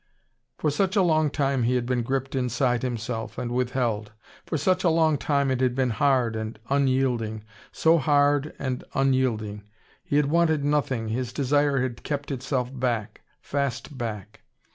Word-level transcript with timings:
For 0.57 0.71
such 0.71 0.95
a 0.95 1.03
long 1.03 1.29
time 1.29 1.61
he 1.61 1.75
had 1.75 1.85
been 1.85 2.01
gripped 2.01 2.33
inside 2.33 2.81
himself, 2.81 3.37
and 3.37 3.51
withheld. 3.51 4.13
For 4.47 4.57
such 4.57 4.83
a 4.83 4.89
long 4.89 5.15
time 5.19 5.51
it 5.51 5.61
had 5.61 5.75
been 5.75 5.91
hard 5.91 6.35
and 6.35 6.57
unyielding, 6.71 7.43
so 7.71 7.99
hard 7.99 8.51
and 8.57 8.83
unyielding. 8.95 9.61
He 10.03 10.15
had 10.15 10.25
wanted 10.25 10.65
nothing, 10.65 11.09
his 11.09 11.31
desire 11.31 11.81
had 11.83 12.01
kept 12.01 12.31
itself 12.31 12.71
back, 12.73 13.21
fast 13.41 13.95
back. 13.95 14.41